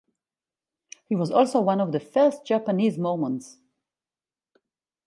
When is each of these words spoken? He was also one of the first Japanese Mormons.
He 1.07 1.15
was 1.15 1.29
also 1.29 1.59
one 1.61 1.79
of 1.79 1.91
the 1.91 1.99
first 1.99 2.43
Japanese 2.43 2.97
Mormons. 2.97 3.59